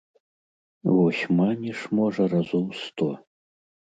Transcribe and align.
Вось 0.95 1.19
маніш, 1.41 1.83
можа, 1.99 2.23
разоў 2.33 2.65
сто. 2.85 3.09